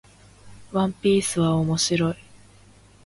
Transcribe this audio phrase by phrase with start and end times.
[0.71, 2.15] ワンピースは面白い